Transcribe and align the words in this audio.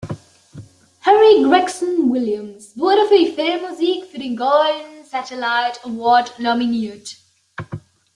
Harry 1.01 1.43
Gregson-Williams 1.43 2.75
wurde 2.75 3.05
für 3.07 3.19
die 3.19 3.31
Filmmusik 3.33 4.05
für 4.05 4.17
den 4.17 4.35
Golden 4.35 5.03
Satellite 5.07 5.79
Award 5.83 6.39
nominiert. 6.39 7.17